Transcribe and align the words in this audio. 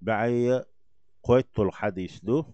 بعي 0.00 0.64
قويت 1.22 1.58
الحديث 1.58 2.20
دو 2.24 2.44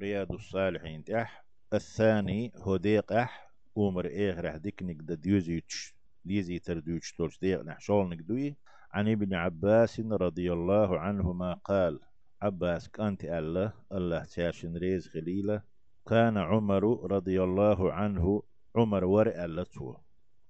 رياض 0.00 0.32
الصالحين 0.32 1.04
تح 1.04 1.44
الثاني 1.74 2.52
هو 2.56 2.76
ديق 2.76 3.12
أح 3.12 3.52
أمر 3.78 4.06
إغرح 4.06 4.56
ديكنك 4.56 4.96
دا 4.96 5.14
ديوزيتش 5.14 5.94
ليزي 6.24 6.58
تردوش 6.58 7.12
تولش 7.12 7.38
ديق 7.38 7.62
نحشول 7.62 8.26
دوي. 8.26 8.56
عن 8.92 9.08
ابن 9.08 9.34
عباس 9.34 10.00
رضي 10.00 10.52
الله 10.52 10.98
عنهما 10.98 11.52
قال 11.52 12.00
عباس 12.42 12.88
كانت 12.88 13.24
الله 13.24 13.72
الله 13.92 14.24
تاشن 14.24 14.76
ريز 14.76 15.08
خليلة. 15.08 15.62
كان 16.08 16.38
عمر 16.38 17.12
رضي 17.12 17.42
الله 17.42 17.92
عنه 17.92 18.42
عمر 18.76 19.04
ورئ 19.04 19.44
اللتو 19.44 19.96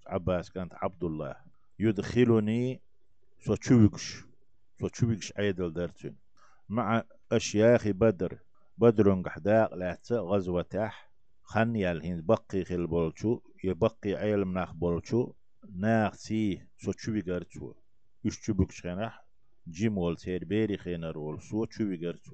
عباس 0.06 0.50
كانت 0.50 0.74
عبد 0.74 1.04
الله. 1.04 1.36
يدخلني 1.78 2.80
سو 3.40 3.54
تشوكش 4.88 5.00
سو 5.00 5.06
تشوكش 5.06 5.32
عيدل 5.36 5.72
درتون 5.72 6.16
مع 6.68 7.04
أشياخ 7.32 7.88
بدر. 7.88 8.38
بدر 8.78 9.22
قحداق 9.22 9.74
لحت 9.74 10.12
غزوة 10.12 10.62
تح 10.62 11.12
خن 11.42 11.76
يالهين 11.76 12.26
بقي 12.26 12.64
خل 12.64 12.86
بولشو 12.86 13.40
يبقي 13.64 14.14
علم 14.14 14.52
ناخ 14.52 14.72
بولشو 14.72 15.32
ناخ 15.74 16.14
سي 16.14 16.66
سو 16.78 16.92
تشوكش 16.92 17.58
يش 18.24 18.40
تشوكش 18.40 18.82
خنح 18.82 19.24
جيمول 19.68 20.18
سير 20.18 20.44
بيري 20.44 20.76
خينر 20.76 21.12
رول 21.12 21.42
سو 21.42 21.64
تشوكش 21.64 22.30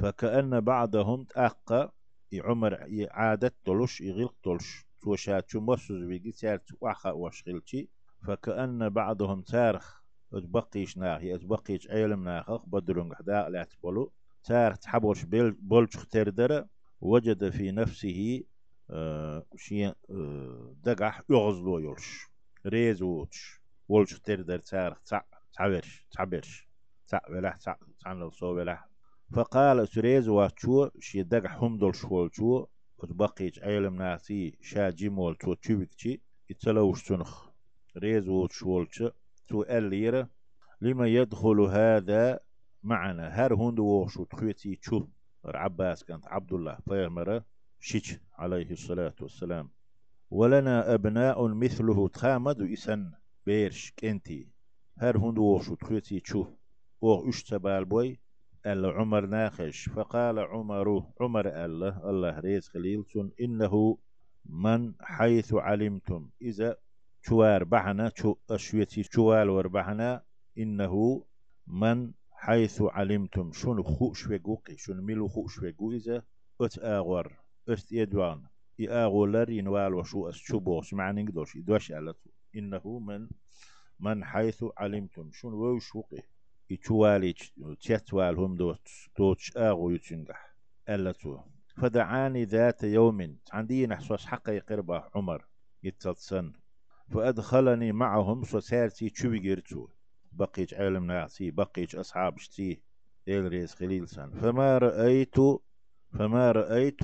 فكأن 0.00 0.60
بعضهم 0.60 1.24
تأقى. 1.24 1.92
عمر 2.34 2.86
عادت 3.10 3.54
تلش 3.64 4.00
يغلق 4.00 4.34
تلش 4.44 4.86
توشات 5.02 5.50
شو 5.50 5.60
مرسوز 5.60 6.04
بيجي 6.04 6.32
سارت 6.32 6.66
واخا 6.80 7.10
واشغلتي 7.10 7.88
فكأن 8.26 8.88
بعضهم 8.88 9.42
تارخ. 9.42 10.01
اتبقيش 10.34 10.98
ناخي 10.98 11.34
اتبقيش 11.34 11.90
علم 11.90 12.24
ناخخ 12.24 12.66
بدرون 12.66 13.14
حدا 13.14 13.48
لا 13.48 13.64
تبولو 13.64 14.12
تارخ 14.44 14.78
تحبوش 14.78 15.24
بولش 15.60 15.96
تردر 16.10 16.64
وجد 17.00 17.48
في 17.50 17.72
نفسه 17.72 18.42
آه 18.90 19.46
شيء 19.56 19.92
آه 20.10 20.74
دقح 20.84 21.22
يغزلو 21.30 21.78
يولش. 21.78 22.28
ريزوتش 22.66 23.60
ولش 23.88 24.18
تردر 24.18 24.58
تارخ 24.58 24.98
تعبرش 25.54 26.06
تعبرش 26.12 26.68
تعبرش 27.08 27.64
تعبرش 27.64 28.38
تعبرش 28.40 28.78
فقال 29.34 29.88
سريز 29.88 30.28
واتشو 30.28 30.88
شي 31.00 31.22
دقح 31.22 31.62
هم 31.62 31.78
دول 31.78 31.94
شوالشو 31.94 32.66
وتبقيج 32.98 33.60
علم 33.60 33.96
ناسي 33.96 34.58
شا 34.60 34.90
جيمول 34.90 35.36
تو 35.36 35.54
تشوبكتي 35.54 36.20
يتلوش 36.50 37.02
تنخ. 37.02 37.48
ريز 37.96 38.28
وتشولش 38.28 39.02
الليرة 39.54 40.28
لما 40.80 41.06
يدخل 41.06 41.60
هذا 41.60 42.40
معنا 42.82 43.28
هر 43.28 43.54
هند 43.54 43.78
وشو 43.78 44.24
تخويتي 44.24 44.76
تشو 44.76 45.06
عباس 45.44 46.04
كانت 46.04 46.26
عبد 46.26 46.52
الله 46.52 46.78
فيغمر 46.88 47.42
شيش 47.80 48.18
عليه 48.38 48.70
الصلاة 48.70 49.14
والسلام 49.20 49.70
ولنا 50.30 50.94
أبناء 50.94 51.46
مثله 51.48 52.08
تخامد 52.08 52.62
إسن 52.62 53.10
بيرش 53.46 53.92
كنتي 53.98 54.48
هر 54.98 55.18
هند 55.18 55.38
وشو 55.38 55.74
تخويتي 55.74 56.20
تشو 56.20 56.46
أو 57.02 57.28
اشتبال 57.28 57.84
بوي 57.84 58.20
أل 58.66 58.86
عمر 58.86 59.26
ناخش 59.26 59.88
فقال 59.88 60.38
عمر 60.38 61.04
عمر 61.20 61.64
الله 61.64 62.10
الله 62.10 62.38
ريز 62.40 62.68
خليلتون 62.68 63.30
إنه 63.40 63.98
من 64.46 64.94
حيث 65.00 65.54
علمتم 65.54 66.28
إذا 66.42 66.76
شوار 67.26 67.64
بحنا 67.64 68.12
شو 68.16 68.36
أشويتي 68.50 69.02
شوال 69.02 69.48
وربحنا 69.50 70.22
إنه 70.58 71.24
من 71.66 72.12
حيث 72.32 72.82
علمتم 72.82 73.52
شون 73.52 73.82
خو 73.82 74.12
شويقوقي 74.12 74.76
شون 74.76 74.96
ملو 74.96 75.28
خو 75.28 75.48
شويقو 75.48 75.92
إذا 75.92 76.22
أت 76.60 76.78
آغور 76.78 77.32
أست 77.68 77.92
يدوان 77.92 78.42
إآغولر 78.80 79.50
ينوال 79.50 79.94
وشو 79.94 80.28
أس 80.28 80.34
شو 80.34 80.58
بوش 80.58 80.94
معنى 80.94 81.22
نقدرش 81.22 81.56
إدوش 81.56 81.92
ألتو 81.92 82.30
إنه 82.56 82.98
من 82.98 83.28
من 84.00 84.24
حيث 84.24 84.64
علمتم 84.78 85.30
شون 85.32 85.54
ووشوقي 85.54 86.22
يتوالي 86.70 87.34
تيتوال 87.80 88.36
هم 88.38 88.56
دوت 88.56 88.88
دوتش 89.18 89.56
آغو 89.56 89.90
يتنجح 89.90 90.56
ألا 90.88 91.12
تو 91.12 91.40
فدعاني 91.76 92.44
ذات 92.44 92.82
يوم 92.84 93.36
عندي 93.52 93.86
نحسوس 93.86 94.26
حقا 94.26 94.52
يقربه 94.52 95.04
عمر. 95.14 95.46
يتصن 95.84 96.52
فأدخلني 97.12 97.92
معهم 97.92 98.44
سوسارتي 98.44 99.10
تشويجرتو 99.10 99.88
بقيت 100.32 100.74
علم 100.74 101.06
ناسي 101.06 101.50
بقيت 101.50 101.94
أصحاب 101.94 102.38
شتي. 102.38 102.82
إلريس 103.28 103.74
خليل 103.74 104.08
سن 104.08 104.30
فما 104.30 104.78
رأيت 104.78 105.34
فما 106.12 106.52
رأيت 106.52 107.00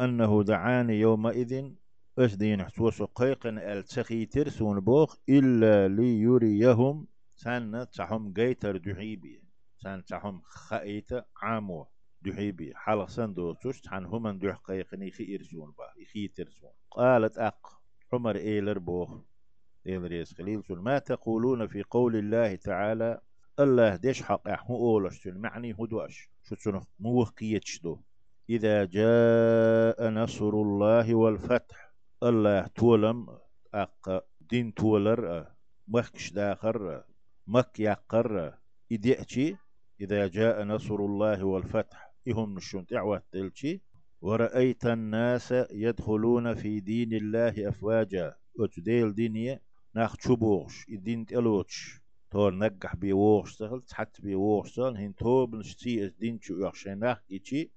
أنه 0.00 0.42
دعاني 0.42 1.00
يومئذ. 1.00 1.70
أسدين 2.18 2.64
حسوس 2.64 3.02
قيقن 3.02 3.58
ألتخي 3.58 4.26
ترسون 4.26 4.80
بوخ 4.80 5.16
إلا 5.28 5.88
ليريهم. 5.88 7.06
سان 7.34 7.86
تحم 7.92 8.32
جيتر 8.32 8.76
دحيبي. 8.76 9.42
سان 9.76 10.04
تحم 10.04 10.40
خايت 10.44 11.10
عامو 11.42 11.86
دحيبي. 12.22 12.72
حلق 12.74 13.08
سندو 13.08 13.52
توش 13.52 13.80
تحن 13.80 14.04
هم 14.04 14.38
دح 14.38 14.56
قيقني 14.56 15.10
خي 15.10 15.34
إرسون 15.34 15.74
با 15.78 15.84
خي 16.12 16.28
ترسون 16.28 16.70
قالت 16.90 17.38
أق. 17.38 17.83
عمر 18.14 18.36
إيلر 18.36 18.78
بوخ. 18.78 19.10
إيلر 19.86 20.12
يسخليل 20.12 20.62
ما 20.70 20.98
تقولون 20.98 21.66
في 21.66 21.82
قول 21.82 22.16
الله 22.16 22.54
تعالى 22.54 23.20
الله 23.60 23.96
ديش 23.96 24.22
حق 24.22 24.48
احمو 24.48 24.76
اولش 24.76 25.28
معني 25.28 25.72
هدوش؟ 25.72 26.30
شو 26.42 26.54
تسنو 26.54 26.80
موخيتش 27.00 27.80
دو 27.82 28.00
إذا 28.50 28.84
جاء 28.84 30.10
نصر 30.10 30.48
الله 30.48 31.14
والفتح 31.14 31.92
الله 32.22 32.66
تولم 32.66 33.38
أق 33.74 34.24
دين 34.40 34.74
تولر 34.74 35.46
مخش 35.88 36.32
داخر 36.32 37.04
مك 37.46 37.80
يقر 37.80 38.54
إذا 40.00 40.26
جاء 40.26 40.62
نصر 40.64 40.94
الله 40.94 41.44
والفتح 41.44 42.14
إهم 42.28 42.54
نشون 42.54 42.86
تعوات 42.86 43.24
تلتي 43.32 43.80
ورأيت 44.24 44.86
الناس 44.86 45.54
يدخلون 45.70 46.54
في 46.54 46.80
دين 46.80 47.12
الله 47.12 47.68
أفواجا. 47.68 48.36
أتديل 48.60 49.14
دينية 49.14 49.62
ناخ 49.94 50.16
تشبوغش 50.16 50.86
الدين 50.88 51.26
تلوتش 51.26 52.00
تور 52.30 52.54
نجح 52.54 52.96
بيوغش 52.96 53.56
سهل 53.56 53.82
تحت 53.82 54.20
بيوغش 54.20 54.74
سهل. 54.74 54.96
هين 54.96 55.14
توب 55.14 55.54
نشتي 55.54 56.04
الدين 56.04 56.40
شو 56.40 56.54
يخشيناخ 56.58 57.22
إيشي 57.32 57.70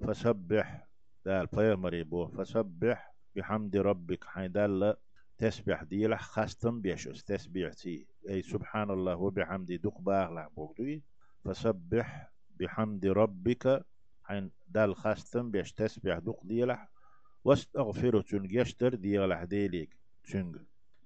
فسبح. 0.00 0.88
دال 1.24 1.46
بيامري 1.46 2.02
بو. 2.04 2.26
فسبح. 2.26 3.14
بحمد 3.36 3.76
ربك. 3.76 4.24
حين 4.24 4.52
دال 4.52 4.96
تسبح 5.38 5.82
ديلح 5.82 6.22
خاستم 6.22 6.80
بيش 6.80 7.04
تسبيحتي 7.04 8.06
أي 8.28 8.42
سبحان 8.42 8.90
الله 8.90 9.16
وبحمد 9.16 9.72
دق 9.72 10.00
باغلا 10.00 10.48
بوغدوي 10.56 11.02
فسبح. 11.44 12.32
بحمد 12.60 13.06
ربك. 13.06 13.84
حين 14.24 14.50
دال 14.68 14.94
خاستم 14.96 15.50
بيش 15.50 15.72
تسبح 15.72 16.18
دق 16.18 16.40
ديلح 16.44 16.88
واستغفر 17.44 18.20
تنج 18.20 18.52
يشتر 18.52 18.94
ديلح 18.94 19.44
ديليك. 19.44 19.96
تنج 20.32 20.56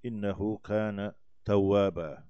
إنه 0.05 0.57
كان 0.63 1.11
توابا. 1.45 2.23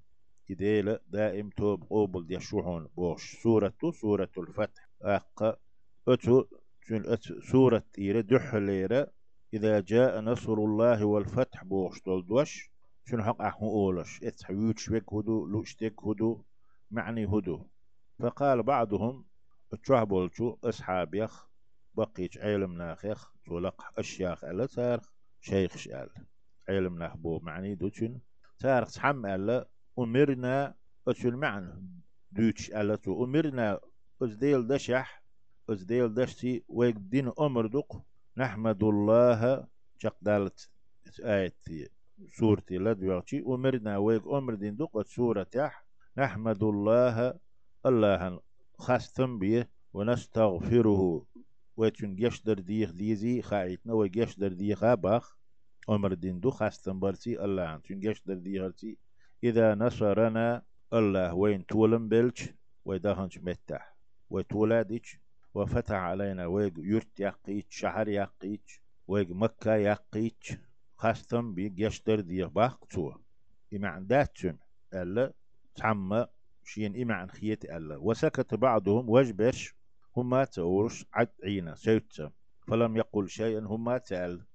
إديل 0.52 0.98
دائم 1.08 1.50
توب 1.50 1.84
قوبل 1.84 2.28
ديشوحون 2.28 2.88
بوش. 2.96 3.36
سورة 3.44 3.74
سورة 4.02 4.30
الفتح. 4.38 4.90
أق 5.02 5.60
أتو 6.08 6.46
سورة 7.52 7.84
إيرة 7.98 8.22
دحليرة 8.22 9.12
إذا 9.54 9.80
جاء 9.80 10.20
نصر 10.20 10.54
الله 10.54 11.06
والفتح 11.06 11.64
بوش 11.64 12.02
دوش 12.06 12.70
شنو 13.06 13.24
حق 13.24 13.42
أحو 13.42 13.66
أولش. 13.70 14.24
اتحويتش 14.24 14.90
بك 14.90 15.14
هدو 15.14 15.46
لوشتك 15.46 16.04
هدو 16.04 16.44
معني 16.92 17.26
هدو. 17.26 17.66
فقال 18.20 18.64
بعضهم 18.64 19.26
بولشو 19.90 20.58
أصحاب 20.64 21.16
يخ 21.16 21.50
بقيت 21.96 22.38
علم 22.38 22.78
ناخيخ 22.78 23.32
تولق 23.46 24.00
أشياخ 24.00 24.44
ألا 24.44 24.66
تارخ 24.66 25.10
شيخ 25.42 25.78
شأل. 25.78 26.10
علم 26.70 26.98
ناخبو 26.98 27.40
معني 27.40 27.76
دوتشن. 27.76 28.20
تارخ 28.60 28.92
تحم 28.92 29.26
ألا 29.26 29.68
أمرنا 30.00 30.76
أتشن 31.08 31.36
معنى 31.36 31.84
دوتش 32.32 32.70
ألا 32.70 32.96
تو 32.96 33.26
أمرنا 33.26 33.80
أزديل 34.24 34.68
دشح 34.68 35.24
أزديل 35.70 36.14
دشتي 36.14 36.64
ويك 36.68 36.96
دين 36.96 37.32
أمر 37.40 37.66
دق 37.68 38.02
نحمد 38.38 38.84
الله 38.84 39.68
دالت 40.22 40.70
آية 41.24 41.56
سورتي 42.32 42.78
لدوغتي 42.78 43.44
أمرنا 43.48 43.98
ويك 43.98 44.24
أمر 44.28 44.54
دين 44.56 44.76
دقت 44.76 45.08
سورة 45.08 45.44
تح 45.44 45.86
نحمد 46.18 46.64
الله 46.64 47.40
الله 47.86 48.42
خاستم 48.80 49.40
بيه 49.40 49.70
ونستغفره. 49.94 51.26
ويتون 51.78 52.16
يشدر 52.20 52.60
ديخ 52.60 52.92
ديزي 52.92 53.42
خايتنا 53.42 53.94
ويشدر 53.94 54.54
ديخ 54.54 54.94
باخ. 54.94 55.36
أمر 55.90 56.14
دين 56.14 56.40
دو 56.40 56.50
خاستم 56.50 57.00
برتي 57.00 57.44
الله 57.46 57.64
عن 57.64 57.82
تون 57.82 58.04
يشدر 58.04 58.34
ديخرتي 58.34 58.98
إذا 59.44 59.76
نصرنا 59.76 60.64
الله 60.94 61.34
وين 61.34 61.66
تولم 61.66 62.10
بلش 62.10 62.50
ويدهنش 62.86 63.38
متح. 63.38 63.96
وتولادش 64.30 65.20
وفتح 65.54 65.96
علينا 65.96 66.46
ويق 66.46 66.74
يرت 66.78 67.20
يقيت 67.20 67.66
شهر 67.72 68.08
يقيت 68.08 68.72
ويق 69.08 69.30
مكة 69.32 69.76
يقيت. 69.76 70.44
خاصة 70.96 71.42
بيق 71.42 71.74
يشتر 71.78 72.20
دي 72.20 72.46
باق 72.46 72.86
تو 72.86 73.14
إمعن 73.74 74.08
داتشن 74.08 74.58
ألا 74.94 75.34
تعمى 75.76 76.28
شين 76.70 77.02
إمعن 77.02 77.30
خيت 77.30 77.66
ألا 77.66 77.98
وسكت 77.98 78.54
بعضهم 78.54 79.10
وجبرش 79.10 79.76
هما 80.18 80.44
تورش 80.46 81.06
عد 81.14 81.30
عينا 81.44 81.76
سيوتسا 81.76 82.32
فلم 82.68 82.98
يقل 82.98 83.30
شيئا 83.30 83.60
هما 83.60 83.98
تأل 83.98 84.46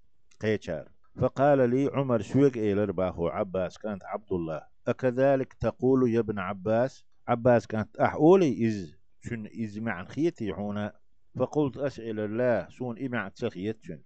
قيتشار 0.41 0.89
فقال 1.21 1.71
لي 1.71 1.91
عمر 1.95 2.23
سويق 2.23 2.57
إيلر 2.57 2.93
باهو 2.93 3.29
عباس 3.29 3.79
كانت 3.79 4.05
عبد 4.05 4.33
الله. 4.33 4.63
أكذلك 4.89 5.53
تقول 5.53 6.11
يا 6.11 6.21
ابن 6.21 6.39
عباس 6.39 7.05
عباس 7.29 7.67
كانت 7.67 7.97
أحولي 7.97 8.67
إز 8.67 8.97
شن 9.21 9.47
إز 9.47 9.79
معن 9.79 10.07
خيتي 10.07 10.53
هنا 10.53 10.93
فقلت 11.39 11.77
أسأل 11.77 12.21
الله 12.21 12.69
سون 12.71 13.05
إمع 13.07 13.29
تسخيت 13.29 13.83
شن. 13.83 14.01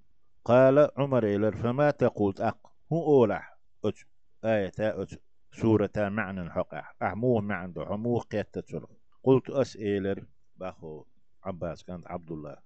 قال 0.45 0.91
عمر 0.97 1.25
إيلر 1.27 1.57
فما 1.57 1.91
تقول؟ 1.91 2.35
أق 2.39 2.73
هو 2.93 3.07
أولح. 3.07 3.59
أج 3.85 4.03
آية 4.45 4.73
أج. 4.79 5.19
سورة 5.53 5.91
معنى 5.97 6.51
حقع 6.51 6.93
أحموه 7.03 7.41
معن 7.41 7.73
دو 7.73 7.85
حموه 7.85 8.21
قيتة 8.21 8.89
قلت 9.23 9.51
أسألر 9.51 10.27
باخو 10.57 11.05
عباس 11.45 11.85
كانت 11.85 12.07
عبد 12.07 12.31
الله. 12.31 12.57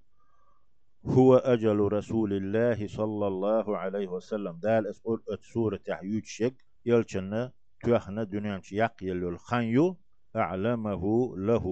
هو 1.06 1.36
أجل 1.36 1.78
رسول 1.78 2.32
الله 2.32 2.86
صلى 2.86 3.26
الله 3.26 3.78
عليه 3.78 4.08
وسلم. 4.08 4.58
دال 4.62 4.86
أسأل 4.86 5.38
سورة 5.40 5.80
يحيوج 5.88 6.24
شك. 6.24 6.54
يلشنا 6.86 7.52
تيخنا 7.84 8.22
دنيانش 8.24 8.72
يقيل 8.72 9.24
الخنيو. 9.24 9.96
أعلمه 10.36 11.36
له 11.36 11.66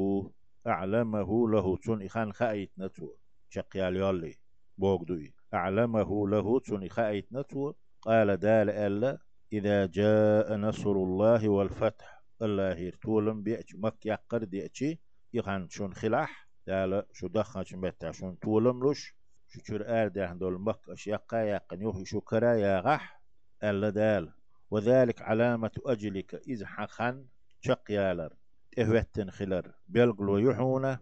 أعلمه 0.66 1.48
له. 1.50 1.76
تون 1.76 2.02
إخان 2.02 2.32
خايت 2.32 2.72
نتو. 2.78 3.14
شقيال 3.48 3.96
يالي 3.96 4.34
بوغدوي. 4.78 5.34
أعلمه 5.54 6.28
له. 6.28 6.60
تون 6.60 6.88
خايت 6.88 7.32
نتو. 7.32 7.72
قال 8.02 8.36
دال 8.36 8.70
ألا 8.70 9.18
إذا 9.52 9.86
جاء 9.86 10.56
نصر 10.56 10.90
الله 10.92 11.48
والفتح. 11.48 12.22
الله 12.42 12.74
يرتولم 12.74 13.42
بيأتي. 13.42 13.76
مك 13.76 14.06
يقر 14.06 14.44
ديأتي 14.44 14.98
يخان 15.34 15.68
شون 15.68 15.94
خلاح. 15.94 16.48
دال 16.66 17.02
شو 17.12 17.26
دخن 17.28 17.64
شمتع 17.64 18.10
شون 18.10 18.38
تولم 18.38 18.90
لش 18.90 19.14
شو 19.48 19.60
شر 19.64 20.02
آردة 20.02 20.32
دول 20.32 20.60
مك 20.60 20.80
أشياقا 20.88 21.38
يقن 21.42 21.82
يوحي 21.82 22.04
شكرا 22.04 22.54
يا 22.54 22.80
غح 22.80 23.20
ألا 23.64 23.90
دال. 23.90 24.32
وذلك 24.70 25.22
علامة 25.22 25.70
أجلك. 25.86 26.34
إذ 26.48 26.64
حخن 26.64 27.24
شق 27.60 27.90
يالر. 27.90 28.32
إهوتن 28.78 29.30
خلر. 29.30 29.72
بيلقلو 29.88 30.38
يحونا 30.38 30.98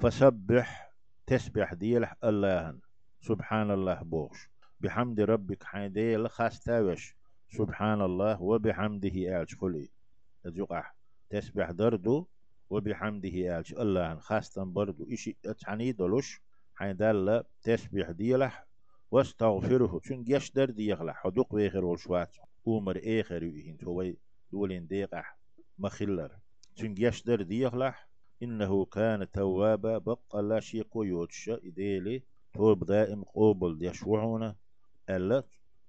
فسبح. 0.00 0.92
تسبح 1.26 1.74
ديلح 1.74 2.16
الله 2.24 2.78
سبحان 3.20 3.70
الله 3.70 4.02
بوش 4.02 4.50
بحمد 4.80 5.20
ربك 5.20 5.62
حيديل 5.64 6.30
خاستاوش. 6.30 7.16
سبحان 7.52 8.00
الله 8.00 8.42
وبحمده 8.42 9.42
ألش 9.42 9.54
خلي. 9.56 9.88
أجوقح 10.46 10.94
تسبح 11.30 11.70
دردو 11.70 12.26
وبحمده 12.70 13.58
ألش. 13.58 13.72
الله 13.72 14.18
خاستن 14.18 14.72
بردو. 14.72 15.06
إشي 15.12 15.36
أتعني 15.46 15.92
دلوش. 15.92 16.40
حيدال 16.74 17.44
تسبح 17.62 18.10
ديلح. 18.10 18.66
واستغفره. 19.10 20.00
چون 20.04 20.24
جش 20.24 20.50
در 20.50 20.64
ديغلح 20.70 21.16
حدوق 21.16 21.54
ويخر 21.54 21.84
والشوات 21.84 22.36
عمر 22.66 22.96
إيخر 22.96 23.42
يهين 23.42 23.76
توي 23.78 24.16
دولين 24.52 24.86
ديقح. 24.86 25.36
مخلر 25.78 26.30
چون 26.74 26.94
يشدر 26.98 27.42
ديخلح 27.42 28.08
إنه 28.42 28.84
كان 28.84 29.30
توابا 29.30 29.98
بقى 29.98 30.42
لا 30.42 30.60
شيء 30.60 30.86
قيوتش 30.90 31.48
إديلي. 31.48 32.22
توب 32.54 32.84
دائم 32.84 33.22
قوبل 33.22 33.78
يشوعونا. 33.80 34.56
ألا 35.10 35.42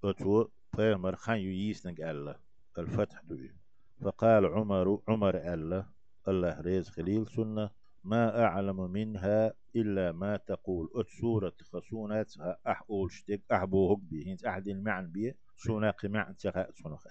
أتو 0.03 0.47
فيمر 0.75 1.15
خان 1.15 1.37
ييسنك 1.37 2.01
ألا 2.01 2.39
الفتح 2.77 3.21
دوي 3.23 3.55
فقال 4.01 4.45
عمر 4.45 5.01
عمر 5.07 5.37
ألا 5.53 5.85
الله 6.27 6.61
ريز 6.61 6.89
خليل 6.89 7.27
سنة 7.27 7.69
ما 8.03 8.43
أعلم 8.43 8.91
منها 8.91 9.53
إلا 9.75 10.11
ما 10.11 10.37
تقول. 10.37 10.89
أت 10.95 11.07
سورة 11.09 11.53
خسوناتها 11.61 12.57
أحقول 12.67 13.11
شتك 13.11 13.41
أحبوهك 13.51 13.99
بهنت 13.99 14.45
أحد 14.45 14.67
المعن 14.67 15.11
بيه 15.11 15.35
سناق 15.57 16.05
معن 16.05 16.37
تخاء 16.37 16.71
سنخ 16.71 17.07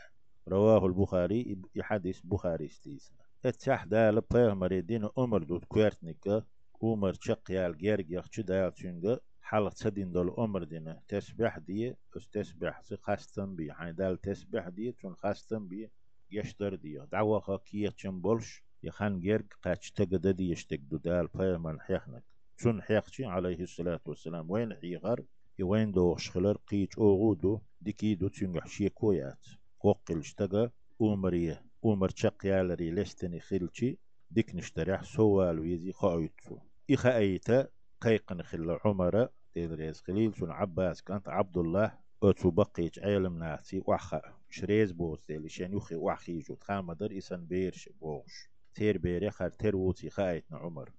رواه 0.48 0.86
البخاري 0.86 1.58
يحدث 1.74 2.20
بخاري 2.24 2.68
ستيسنا 2.68 3.18
اتح 3.44 3.84
دال 3.84 4.20
بيغمر 4.20 4.80
دين 4.80 5.08
عمر 5.16 5.42
دوت 5.42 5.64
كويرتنك 5.64 6.44
عمر 6.82 7.12
شق 7.12 7.50
يال 7.50 7.78
جيرج 7.78 8.10
يخش 8.10 8.40
دال 8.40 8.72
تشنگ 8.74 9.18
حلق 9.42 9.72
تدين 9.72 10.12
دول 10.12 10.30
عمر 10.30 10.64
دين 10.64 10.96
تسبح 11.08 11.58
دي 11.58 11.96
اس 12.16 12.28
تسبح 12.28 12.82
سي 12.82 12.96
خاستن 12.96 13.56
بي 13.56 13.72
حين 13.72 13.94
دال 13.94 14.20
تسبح 14.20 14.68
دي 14.68 14.92
تون 14.92 15.14
خاستن 15.14 15.68
بي 15.68 15.90
يشتر 16.30 16.74
دي 16.74 16.98
دعوة 17.12 17.58
كي 17.58 17.82
يتشن 17.82 18.20
بولش 18.20 18.62
يخان 18.82 19.20
جيرج 19.20 19.46
قاتش 19.64 19.90
تقد 19.90 20.26
دي 20.26 20.50
يشتك 20.50 20.78
دو 20.80 20.96
دال 20.96 21.28
بيغمر 21.34 21.78
حيخنك 21.78 22.22
تون 22.58 22.82
حيخشي 22.82 23.24
عليه 23.24 23.60
الصلاة 23.60 24.00
والسلام. 24.06 24.50
وين 24.50 24.74
حيغر 24.74 25.24
يوين 25.58 25.92
دو 25.92 26.16
شخلر 26.16 26.56
قيش 26.56 26.98
اوغودو 26.98 27.60
ديكي 27.80 28.14
دو 28.14 28.28
تشنگ 28.28 28.58
حشي 28.58 28.88
كويات 28.88 29.46
قوقل 29.80 30.18
اشتغى 30.18 30.70
عمريه 31.00 31.64
عمر 31.84 32.10
شق 32.16 32.46
يالري 32.46 32.90
لستني 32.90 33.40
خلشي 33.40 33.98
ديك 34.30 34.54
نشتريح 34.54 35.02
سوال 35.02 35.58
ويزي 35.58 35.92
خايتسو 35.92 36.58
إخا 36.90 37.16
أيتا 37.16 37.68
قيقن 38.02 38.42
خل 38.42 38.78
عمر 38.84 39.28
تدريز 39.54 40.00
خليل 40.00 40.34
سن 40.34 40.50
عباس 40.50 41.02
كانت 41.02 41.28
عبد 41.28 41.56
الله 41.56 41.98
أتو 42.22 42.50
بقيج 42.50 43.00
عالم 43.00 43.38
ناسي 43.38 43.82
وحا 43.86 44.20
شريز 44.50 44.92
بوس 44.92 45.24
ديلي 45.28 45.48
شان 45.48 45.72
يخي 45.72 45.94
وحي 45.94 46.38
جو 46.38 46.54
تخام 46.54 46.92
در 46.92 47.18
إسان 47.18 47.46
بيرش 47.46 47.88
بوش 48.00 48.50
تير 48.74 48.98
بيري 48.98 49.30
خار 49.30 49.50
تير 49.50 49.76
ووتي 49.76 50.10
خايتنا 50.10 50.58
عمر. 50.58 50.90